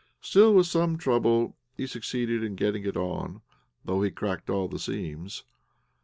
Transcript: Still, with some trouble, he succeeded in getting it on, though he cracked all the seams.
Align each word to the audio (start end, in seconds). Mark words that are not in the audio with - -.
Still, 0.19 0.55
with 0.55 0.65
some 0.65 0.97
trouble, 0.97 1.55
he 1.77 1.85
succeeded 1.85 2.41
in 2.41 2.55
getting 2.55 2.83
it 2.85 2.97
on, 2.97 3.41
though 3.85 4.01
he 4.01 4.09
cracked 4.09 4.49
all 4.49 4.67
the 4.67 4.79
seams. 4.79 5.43